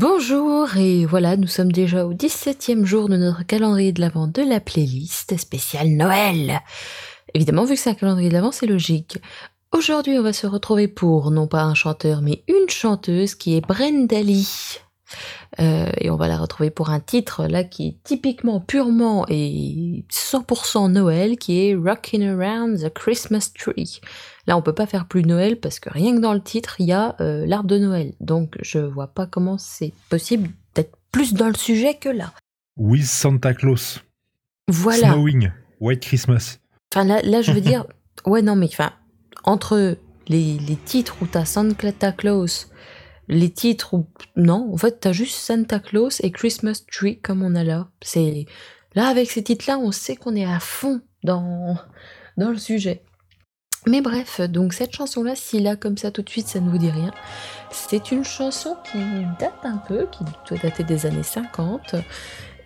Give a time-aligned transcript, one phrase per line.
[0.00, 4.42] Bonjour et voilà, nous sommes déjà au 17e jour de notre calendrier de l'Avent de
[4.42, 6.60] la playlist spéciale Noël.
[7.34, 9.18] Évidemment, vu que c'est un calendrier de l'Avent, c'est logique.
[9.72, 13.60] Aujourd'hui, on va se retrouver pour non pas un chanteur, mais une chanteuse qui est
[13.60, 14.20] Brenda.
[15.60, 20.04] Euh, et on va la retrouver pour un titre là qui est typiquement purement et
[20.10, 24.00] 100% Noël, qui est Rockin' Around the Christmas Tree.
[24.46, 26.86] Là, on peut pas faire plus Noël parce que rien que dans le titre, il
[26.86, 28.14] y a euh, l'arbre de Noël.
[28.20, 32.32] Donc, je vois pas comment c'est possible d'être plus dans le sujet que là.
[32.76, 34.00] With Santa Claus.
[34.68, 35.12] Voilà.
[35.12, 35.50] Snowing.
[35.80, 36.58] White Christmas.
[36.92, 37.86] Enfin, là, là, je veux dire,
[38.26, 38.92] ouais, non, mais enfin,
[39.44, 39.96] entre
[40.28, 42.70] les, les titres où t'as Santa Claus,
[43.28, 43.94] les titres.
[44.36, 47.88] Non, en fait, t'as juste Santa Claus et Christmas Tree comme on a là.
[48.94, 51.76] Là, avec ces titres-là, on sait qu'on est à fond dans,
[52.36, 53.02] dans le sujet.
[53.86, 56.78] Mais bref, donc cette chanson-là, si là, comme ça, tout de suite, ça ne vous
[56.78, 57.12] dit rien,
[57.70, 58.98] c'est une chanson qui
[59.38, 61.94] date un peu, qui doit dater des années 50,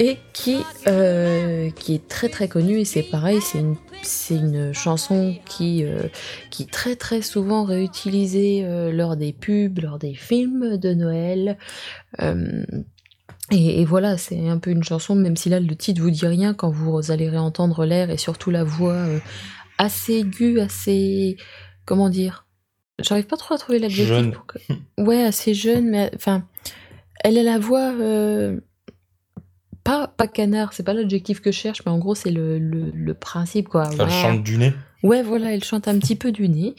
[0.00, 0.58] et qui,
[0.88, 5.84] euh, qui est très très connue, et c'est pareil, c'est une, c'est une chanson qui,
[5.84, 6.08] euh,
[6.50, 11.56] qui est très très souvent réutilisée euh, lors des pubs, lors des films de Noël.
[13.50, 16.26] Et, et voilà, c'est un peu une chanson, même si là le titre vous dit
[16.26, 19.04] rien, quand vous allez réentendre l'air et surtout la voix
[19.78, 21.36] assez aiguë, assez.
[21.84, 22.46] Comment dire
[23.02, 24.06] J'arrive pas trop à trouver l'adjectif.
[24.08, 24.32] Jeune.
[24.32, 24.58] pour que-
[24.98, 26.46] Ouais, assez jeune, mais enfin.
[27.22, 27.92] Elle a la voix.
[29.86, 32.58] Euh, pas, pas canard, c'est pas l'adjectif que je cherche, mais en gros, c'est le,
[32.58, 33.88] le, le principe, quoi.
[33.92, 34.72] Elle chante du nez.
[35.02, 36.74] Ouais, voilà, elle chante un petit peu du nez.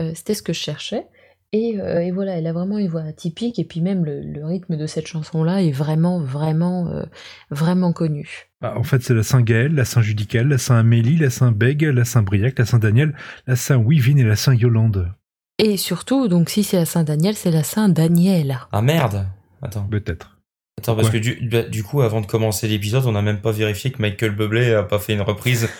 [0.00, 1.06] Euh, C'était ce que je cherchais.
[1.52, 3.60] Et, euh, et voilà, elle a vraiment une voix atypique.
[3.60, 7.04] Et puis même le, le rythme de cette chanson-là est vraiment, vraiment, euh,
[7.50, 8.48] vraiment connu.
[8.60, 12.64] Bah, en fait, c'est la Saint-Gaël, la Saint-Judical, la Saint-Amélie, la Saint-Bègue, la Saint-Briac, la
[12.64, 13.14] Saint-Daniel,
[13.46, 15.12] la Saint-Wivine et la Saint-Yolande.
[15.58, 18.58] Et surtout, donc si c'est la Saint-Daniel, c'est la Saint-Daniel.
[18.72, 19.26] Ah merde
[19.62, 19.86] Attends.
[19.88, 20.33] Peut-être.
[20.78, 21.14] Attends, parce Ouais.
[21.14, 24.02] que du, bah, du coup, avant de commencer l'épisode, on n'a même pas vérifié que
[24.02, 25.68] Michael Bublé a pas fait une reprise.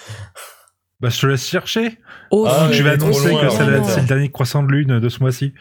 [1.01, 1.99] Bah, je te laisse chercher.
[2.31, 5.19] Oh, Ah, je vais annoncer loin, que c'est le dernier croissant de lune de ce
[5.21, 5.53] mois-ci.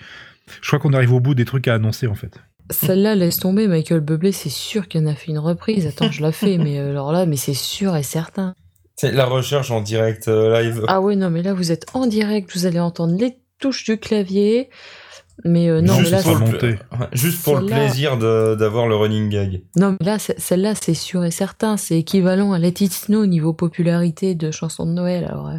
[0.61, 2.39] Je crois qu'on arrive au bout des trucs à annoncer, en fait.
[2.69, 5.85] Celle-là, laisse tomber, Michael Bublé, c'est sûr qu'il en a fait une reprise.
[5.88, 8.53] Attends, je la fais, mais euh, alors là, mais c'est sûr et certain.
[8.95, 10.85] C'est la recherche en direct euh, live.
[10.88, 13.97] Ah ouais, non, mais là, vous êtes en direct, vous allez entendre les touches du
[13.97, 14.69] clavier.
[15.45, 16.67] Mais euh, non, mais juste, là, pour c'est- le, monter.
[16.67, 19.63] ouais, juste pour le plaisir de- d'avoir le running gag.
[19.75, 21.75] Non, mais là, c'est- celle-là, c'est sûr et certain.
[21.77, 25.25] C'est équivalent à Let It Snow au niveau popularité de chansons de Noël.
[25.25, 25.57] Alors, euh,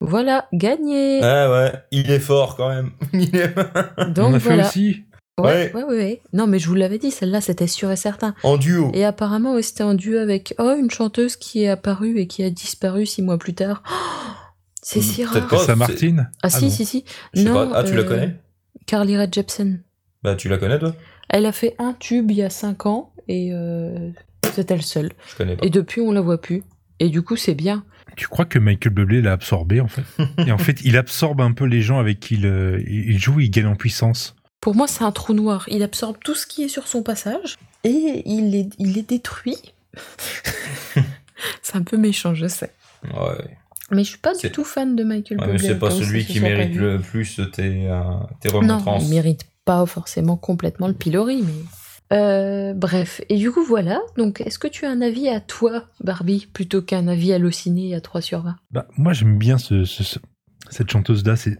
[0.00, 1.20] voilà, gagné.
[1.22, 2.90] Ah ouais, il est fort quand même.
[3.12, 3.54] Il est-
[4.14, 4.68] Donc On a fait voilà.
[4.68, 5.04] aussi.
[5.40, 5.84] Ouais, Ouais.
[5.84, 6.20] ouais.
[6.32, 8.34] Non, mais je vous l'avais dit, celle-là, c'était sûr et certain.
[8.42, 8.90] en duo.
[8.94, 12.42] Et apparemment, ouais, c'était en duo avec oh, une chanteuse qui est apparue et qui
[12.42, 13.84] a disparu six mois plus tard.
[13.88, 13.94] Oh,
[14.82, 15.48] c'est Hmm, si peut-être rare.
[15.48, 15.56] pas.
[15.60, 16.30] Oh, Saint-Martine.
[16.42, 16.70] Ah, si, non.
[16.72, 17.04] si, si.
[17.34, 17.76] Sais Non, pas.
[17.78, 18.40] Ah, tu la euh, connais?
[18.88, 19.82] Carly Rae Jepsen.
[20.22, 20.96] Bah, tu la connais toi?
[21.28, 24.10] Elle a fait un tube il y a cinq ans et euh,
[24.54, 25.12] c'était le seul.
[25.28, 25.66] Je connais pas.
[25.66, 26.64] Et depuis, on la voit plus.
[26.98, 27.84] Et du coup, c'est bien.
[28.16, 30.02] Tu crois que Michael Bublé l'a absorbé, en fait?
[30.46, 33.38] Et en fait, il absorbe un peu les gens avec qui il, euh, il joue,
[33.40, 34.34] il gagne en puissance.
[34.60, 35.66] Pour moi, c'est un trou noir.
[35.70, 39.58] Il absorbe tout ce qui est sur son passage et il les, il les détruit.
[41.62, 42.72] c'est un peu méchant, je sais.
[43.04, 43.58] Ouais.
[43.90, 45.68] Mais je suis pas du tout fan de Michael Ouais, mais Bublé.
[45.68, 48.02] c'est pas celui qui mérite le plus tes, euh,
[48.40, 49.04] tes Non, remontrances.
[49.08, 52.16] il mérite pas forcément complètement le pilori, mais.
[52.16, 55.84] Euh, bref, et du coup voilà, donc est-ce que tu as un avis à toi,
[56.02, 60.02] Barbie, plutôt qu'un avis halluciné à 3 sur 20 Bah, moi, j'aime bien ce, ce-
[60.04, 60.18] ce-
[60.70, 61.36] cette chanteuse-là.
[61.36, 61.58] C'est,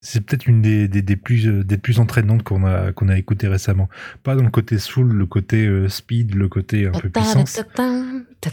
[0.00, 3.18] c'est peut-être une des, des, des plus, euh, des plus entraînantes qu'on a, qu'on a
[3.18, 3.88] écoutées récemment.
[4.22, 7.60] Pas dans le côté soul, le côté euh, speed, le côté un peu puissance.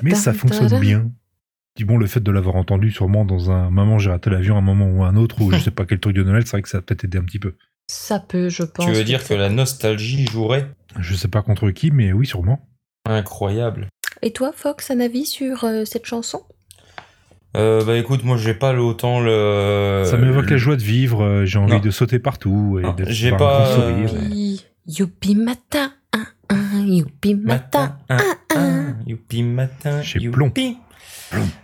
[0.01, 1.11] Mais ça fonctionne bien.
[1.79, 4.61] Dis bon, le fait de l'avoir entendu sûrement dans un moment j'ai raté l'avion, un
[4.61, 6.67] moment ou un autre, ou je sais pas quel truc de Noël, c'est vrai que
[6.67, 7.55] ça a peut-être aidé un petit peu.
[7.87, 8.85] Ça peut, je pense.
[8.85, 10.69] Tu veux dire que la nostalgie jouerait?
[10.99, 12.67] Je sais pas contre qui, mais oui, sûrement.
[13.07, 13.87] Incroyable.
[14.21, 16.41] Et toi, Fox, un avis sur euh, cette chanson?
[17.55, 20.03] Euh, bah écoute, moi j'ai pas le- autant le.
[20.05, 21.79] ça m'évoque le- la joie de vivre, euh, j'ai envie Non.
[21.79, 24.21] de sauter partout et Non, d'être j'ai un pas, grand sourire.
[24.21, 25.93] Youpi, Youpi matin,
[26.85, 27.97] youpi matin.
[28.09, 30.77] Matin, un, un, youpi matin, Chez youpi.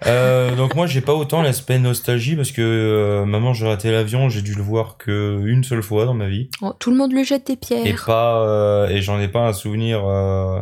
[0.05, 4.29] Euh, donc moi j'ai pas autant l'aspect nostalgie parce que euh, maman j'ai raté l'avion,
[4.29, 7.11] j'ai dû le voir que une seule fois dans ma vie Oh, tout le monde
[7.11, 8.03] lui jette des et pierres.
[8.05, 10.61] pas euh, et j'en ai pas un souvenir euh,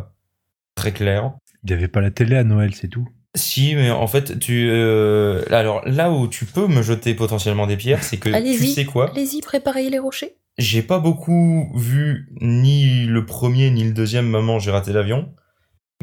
[0.75, 1.33] très clair.
[1.65, 3.07] Il n'y avait pas la télé à Noël, c'est tout.
[3.35, 4.69] Si, mais en fait, tu.
[4.69, 8.85] euh, alors là où tu peux me jeter potentiellement des pierres, c'est que tu sais
[8.85, 9.09] quoi?
[9.09, 10.35] Allez-y, préparez les rochers.
[10.57, 15.33] J'ai pas beaucoup vu ni le premier ni le deuxième Maman, j'ai raté l'avion.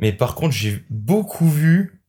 [0.00, 2.02] Mais par contre, j'ai beaucoup vu.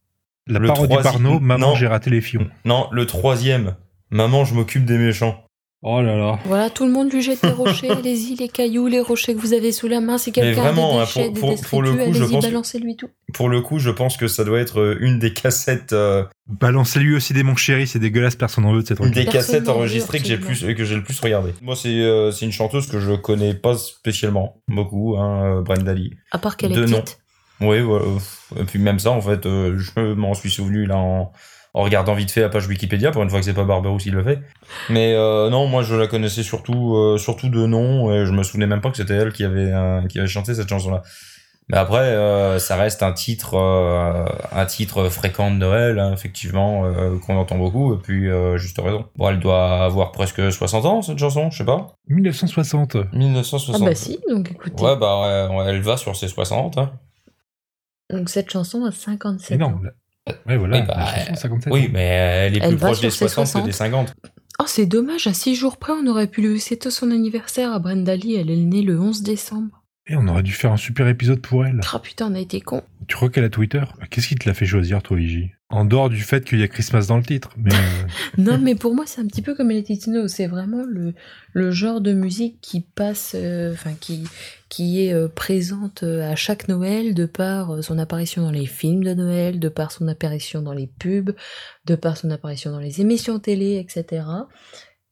[0.47, 1.07] La Le parodie troisi-
[1.39, 2.49] Maman, j'ai raté les fions.
[2.65, 3.75] Non, le troisième.
[4.09, 5.43] Maman, je m'occupe des méchants.
[5.83, 6.37] Oh là là.
[6.45, 7.89] Voilà, tout le monde lui jette des rochers.
[7.91, 10.19] allez-y, les cailloux, les rochers que vous avez sous la main.
[10.19, 12.29] Si quelqu'un a vraiment, des hein, déchets, pour- des pour- pour le coup, je pense
[12.45, 13.09] que- balancez-lui tout.
[13.33, 17.15] Pour le coup, je pense que ça doit être euh, une des cassettes, euh, Balancez-lui
[17.15, 19.63] aussi des mon chéri, c'est dégueulasse, personne en veut de cette une des Personne cassettes
[19.67, 21.53] n'en enregistrées que j'ai le plus, que j'ai le plus regardé.
[21.61, 26.11] Moi, c'est euh, c'est une chanteuse que je connais pas spécialement beaucoup, hein, Brenda Lee.
[26.31, 27.01] À part qu'elle est De nom.
[27.01, 27.17] petite.
[27.61, 28.05] Oui, voilà.
[28.59, 31.31] Et puis même ça, en fait, euh, je m'en suis souvenu là en,
[31.73, 34.11] en regardant vite fait la page Wikipédia, pour une fois que c'est pas Barberousse qui
[34.11, 34.39] le fait.
[34.89, 38.43] Mais euh, non, moi je la connaissais surtout, euh, surtout de nom, et je me
[38.43, 41.01] souvenais même pas que c'était elle qui avait, euh, qui avait chanté cette chanson-là.
[41.69, 46.83] Mais après, euh, ça reste un titre, euh, un titre fréquent de Noël, hein, effectivement,
[46.85, 49.05] euh, qu'on entend beaucoup, et puis euh, juste raison.
[49.15, 51.95] Bon, elle doit avoir presque 60 ans, cette chanson, je sais pas.
[52.09, 52.97] 1960.
[53.13, 53.75] 1960.
[53.81, 54.83] Ah bah si, donc écoutez.
[54.83, 56.77] Ouais, bah ouais, elle va sur ses 60.
[56.77, 56.91] Hein.
[58.09, 59.67] Donc cette chanson a 57 Mais non.
[59.75, 59.81] ans.
[60.47, 60.79] Ouais, voilà.
[60.79, 61.89] Oui, bah, la chanson, 57 Oui, ans.
[61.93, 63.65] mais elle est Elle plus proche des ses 60 que 60.
[63.65, 64.13] des 50.
[64.59, 67.79] Oh, c'est dommage, à 6 jours près, on aurait pu lui souhaiter son anniversaire à
[67.79, 68.35] Brenda Lee.
[68.35, 69.81] Elle est née le 11 décembre.
[70.07, 71.79] Et on aurait dû faire un super épisode pour elle.
[71.91, 72.83] Ah putain, on a été con.
[73.07, 73.81] Tu crois qu'elle a Twitter?
[74.09, 75.51] Qu'est-ce qui te l'a fait choisir, toi, Iji?
[75.71, 77.49] En dehors du fait qu'il y a Christmas dans le titre.
[77.65, 77.71] Euh,
[78.37, 80.27] Non, mais pour moi, c'est un petit peu comme It Snow.
[80.27, 81.13] C'est vraiment le,
[81.53, 84.25] le genre de musique qui passe, euh, enfin, qui,
[84.69, 89.13] qui est euh, présente à chaque Noël, de par son apparition dans les films de
[89.13, 91.33] Noël, de par son apparition dans les pubs,
[91.85, 94.23] de par son apparition dans les émissions télé, etc.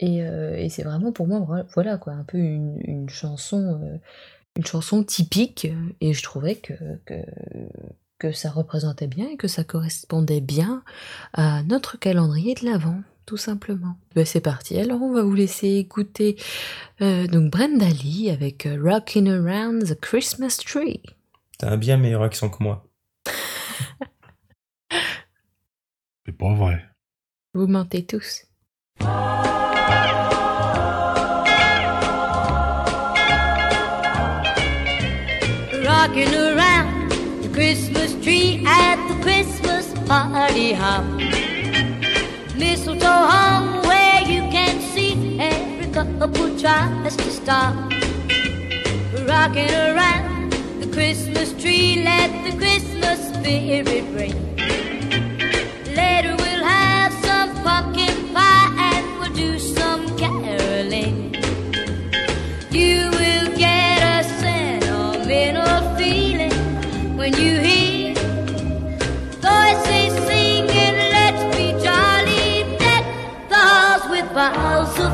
[0.02, 4.00] Et, et c'est vraiment pour moi, voilà, quoi, un peu une, une chanson.
[4.56, 5.68] une chanson typique
[6.00, 6.74] et je trouvais que,
[8.20, 10.84] que ça représentait bien et que ça correspondait bien
[11.34, 13.98] à notre calendrier de l'Avent, tout simplement.
[14.16, 16.36] Ben, c'est parti, alors on va vous laisser écouter
[17.02, 21.02] euh, donc Brenda Lee avec euh, Rockin' Around the Christmas Tree.
[21.58, 22.86] T'as un bien meilleur accent que moi.
[26.26, 26.86] c'est pas vrai.
[27.54, 28.46] Vous mentez tous.
[35.90, 36.99] rocking around
[37.60, 41.04] Christmas tree at the Christmas party hop.
[42.56, 47.76] Mistletoe hung where you can see every couple tries to stop.
[49.28, 54.59] Rocking around the Christmas tree, let the Christmas spirit ring.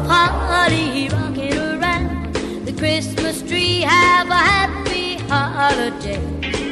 [0.03, 2.33] Holly, rocking around
[2.65, 6.64] the Christmas tree, have a happy holiday.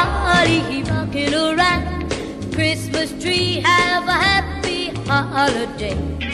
[0.00, 2.10] Of rocking around
[2.52, 6.29] Christmas tree, have a happy holiday.